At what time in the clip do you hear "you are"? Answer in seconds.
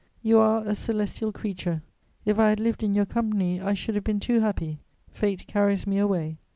0.23-0.63